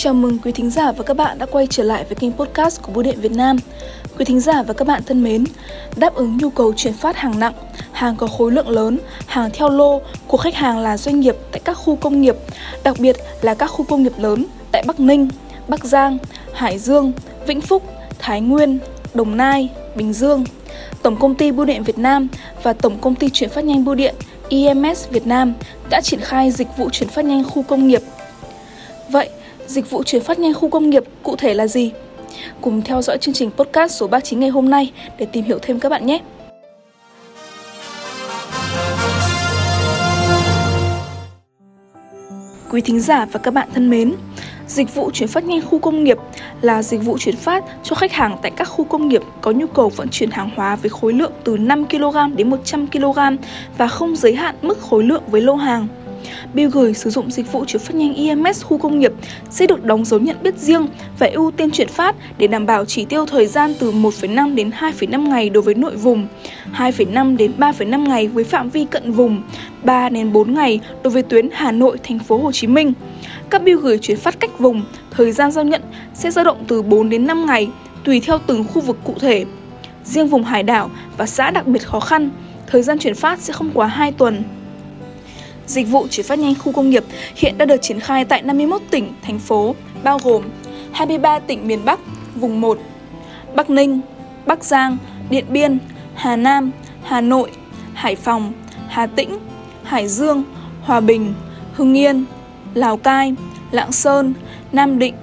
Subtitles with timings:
[0.00, 2.82] Chào mừng quý thính giả và các bạn đã quay trở lại với kênh podcast
[2.82, 3.56] của Bưu điện Việt Nam.
[4.18, 5.44] Quý thính giả và các bạn thân mến,
[5.96, 7.52] đáp ứng nhu cầu chuyển phát hàng nặng,
[7.92, 11.60] hàng có khối lượng lớn, hàng theo lô của khách hàng là doanh nghiệp tại
[11.64, 12.36] các khu công nghiệp,
[12.84, 15.28] đặc biệt là các khu công nghiệp lớn tại Bắc Ninh,
[15.68, 16.18] Bắc Giang,
[16.52, 17.12] Hải Dương,
[17.46, 17.82] Vĩnh Phúc,
[18.18, 18.78] Thái Nguyên,
[19.14, 20.44] Đồng Nai, Bình Dương.
[21.02, 22.28] Tổng công ty Bưu điện Việt Nam
[22.62, 24.14] và Tổng công ty chuyển phát nhanh Bưu điện
[24.48, 25.54] EMS Việt Nam
[25.90, 28.02] đã triển khai dịch vụ chuyển phát nhanh khu công nghiệp.
[29.10, 29.30] Vậy,
[29.68, 31.92] dịch vụ chuyển phát nhanh khu công nghiệp cụ thể là gì?
[32.60, 35.80] Cùng theo dõi chương trình podcast số 39 ngày hôm nay để tìm hiểu thêm
[35.80, 36.20] các bạn nhé.
[42.70, 44.14] Quý thính giả và các bạn thân mến,
[44.68, 46.18] Dịch vụ chuyển phát nhanh khu công nghiệp
[46.60, 49.66] là dịch vụ chuyển phát cho khách hàng tại các khu công nghiệp có nhu
[49.66, 53.18] cầu vận chuyển hàng hóa với khối lượng từ 5 kg đến 100 kg
[53.78, 55.86] và không giới hạn mức khối lượng với lô hàng.
[56.54, 59.12] Bill gửi sử dụng dịch vụ chuyển phát nhanh EMS khu công nghiệp
[59.50, 60.86] sẽ được đóng dấu nhận biết riêng
[61.18, 64.70] và ưu tiên chuyển phát để đảm bảo chỉ tiêu thời gian từ 1,5 đến
[64.70, 66.26] 2,5 ngày đối với nội vùng,
[66.74, 69.42] 2,5 đến 3,5 ngày với phạm vi cận vùng,
[69.82, 72.92] 3 đến 4 ngày đối với tuyến Hà Nội, thành phố Hồ Chí Minh.
[73.50, 75.82] Các bill gửi chuyển phát cách vùng, thời gian giao nhận
[76.14, 77.68] sẽ dao động từ 4 đến 5 ngày,
[78.04, 79.44] tùy theo từng khu vực cụ thể.
[80.04, 82.30] Riêng vùng hải đảo và xã đặc biệt khó khăn,
[82.66, 84.42] thời gian chuyển phát sẽ không quá 2 tuần.
[85.68, 87.04] Dịch vụ chuyển phát nhanh khu công nghiệp
[87.36, 90.42] hiện đã được triển khai tại 51 tỉnh, thành phố, bao gồm
[90.92, 92.00] 23 tỉnh miền Bắc,
[92.34, 92.78] vùng 1,
[93.54, 94.00] Bắc Ninh,
[94.46, 94.96] Bắc Giang,
[95.30, 95.78] Điện Biên,
[96.14, 96.70] Hà Nam,
[97.02, 97.50] Hà Nội,
[97.94, 98.52] Hải Phòng,
[98.88, 99.38] Hà Tĩnh,
[99.82, 100.42] Hải Dương,
[100.82, 101.34] Hòa Bình,
[101.72, 102.24] Hưng Yên,
[102.74, 103.34] Lào Cai,
[103.70, 104.34] Lạng Sơn,
[104.72, 105.14] Nam Định,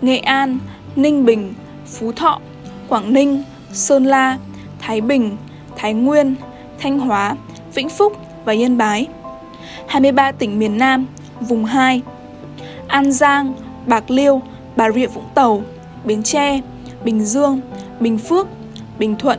[0.00, 0.58] Nghệ An,
[0.96, 1.54] Ninh Bình,
[1.86, 2.40] Phú Thọ,
[2.88, 4.38] Quảng Ninh, Sơn La,
[4.80, 5.36] Thái Bình,
[5.76, 6.34] Thái Nguyên,
[6.78, 7.36] Thanh Hóa,
[7.74, 9.08] Vĩnh Phúc và Yên Bái.
[9.86, 11.06] 23 tỉnh miền Nam,
[11.40, 12.02] vùng 2,
[12.88, 13.54] An Giang,
[13.86, 14.42] Bạc Liêu,
[14.76, 15.62] Bà Rịa Vũng Tàu,
[16.04, 16.60] Bến Tre,
[17.04, 17.60] Bình Dương,
[18.00, 18.46] Bình Phước,
[18.98, 19.38] Bình Thuận,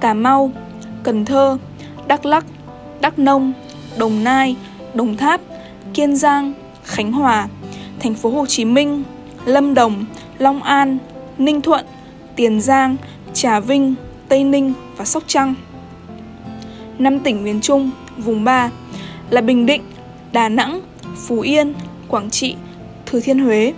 [0.00, 0.50] Cà Mau,
[1.02, 1.58] Cần Thơ,
[2.06, 2.44] Đắk lắc,
[3.00, 3.52] Đắk Nông,
[3.98, 4.56] Đồng Nai,
[4.94, 5.40] Đồng Tháp,
[5.94, 6.52] Kiên Giang,
[6.84, 7.48] Khánh Hòa,
[8.00, 9.02] Thành phố Hồ Chí Minh,
[9.44, 10.04] Lâm Đồng,
[10.38, 10.98] Long An,
[11.38, 11.86] Ninh Thuận,
[12.36, 12.96] Tiền Giang,
[13.32, 13.94] Trà Vinh,
[14.28, 15.54] Tây Ninh và Sóc Trăng.
[16.98, 18.70] Năm tỉnh miền Trung, vùng 3
[19.30, 19.82] là Bình Định,
[20.32, 20.80] Đà Nẵng,
[21.16, 21.74] Phú Yên,
[22.08, 22.54] Quảng Trị,
[23.06, 23.72] Thừa Thiên Huế.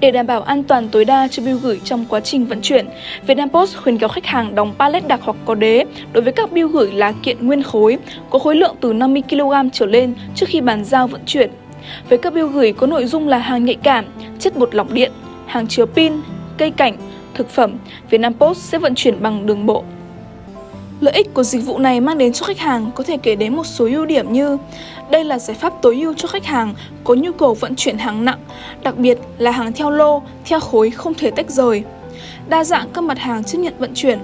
[0.00, 2.86] Để đảm bảo an toàn tối đa cho bưu gửi trong quá trình vận chuyển,
[3.26, 6.52] Vietnam Post khuyến cáo khách hàng đóng pallet đặc hoặc có đế đối với các
[6.52, 7.98] bưu gửi là kiện nguyên khối
[8.30, 11.50] có khối lượng từ 50 kg trở lên trước khi bàn giao vận chuyển.
[12.08, 14.04] Với các bưu gửi có nội dung là hàng nhạy cảm,
[14.38, 15.12] chất bột lỏng điện,
[15.46, 16.12] hàng chứa pin,
[16.58, 16.96] cây cảnh,
[17.34, 17.76] thực phẩm,
[18.10, 19.84] Vietnam Post sẽ vận chuyển bằng đường bộ.
[21.02, 23.56] Lợi ích của dịch vụ này mang đến cho khách hàng có thể kể đến
[23.56, 24.58] một số ưu điểm như
[25.10, 26.74] đây là giải pháp tối ưu cho khách hàng
[27.04, 28.38] có nhu cầu vận chuyển hàng nặng,
[28.82, 31.82] đặc biệt là hàng theo lô, theo khối không thể tách rời.
[32.48, 34.18] Đa dạng các mặt hàng chấp nhận vận chuyển,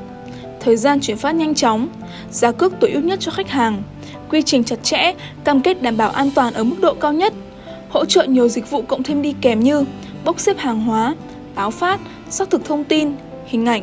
[0.61, 1.89] thời gian chuyển phát nhanh chóng,
[2.31, 3.83] giá cước tối ưu nhất cho khách hàng,
[4.31, 5.15] quy trình chặt chẽ,
[5.45, 7.33] cam kết đảm bảo an toàn ở mức độ cao nhất,
[7.89, 9.85] hỗ trợ nhiều dịch vụ cộng thêm đi kèm như
[10.25, 11.15] bốc xếp hàng hóa,
[11.55, 12.01] báo phát,
[12.31, 13.13] xác thực thông tin,
[13.47, 13.83] hình ảnh.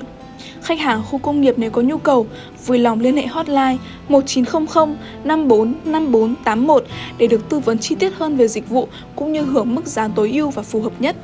[0.61, 2.27] Khách hàng khu công nghiệp nếu có nhu cầu,
[2.65, 3.77] vui lòng liên hệ hotline
[4.09, 6.85] 1900 545481
[7.17, 10.07] để được tư vấn chi tiết hơn về dịch vụ cũng như hưởng mức giá
[10.07, 11.15] tối ưu và phù hợp nhất.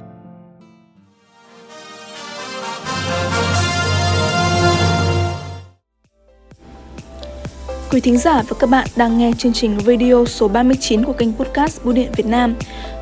[7.92, 11.34] Quý thính giả và các bạn đang nghe chương trình radio số 39 của kênh
[11.34, 12.56] podcast Bưu điện Việt Nam.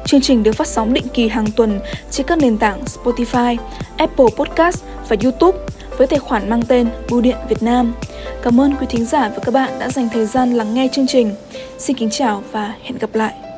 [0.05, 1.79] Chương trình được phát sóng định kỳ hàng tuần
[2.11, 3.57] trên các nền tảng Spotify,
[3.97, 5.57] Apple Podcast và YouTube
[5.99, 7.93] với tài khoản mang tên Bưu điện Việt Nam.
[8.41, 11.07] Cảm ơn quý thính giả và các bạn đã dành thời gian lắng nghe chương
[11.07, 11.35] trình.
[11.77, 13.48] Xin kính chào và hẹn gặp lại.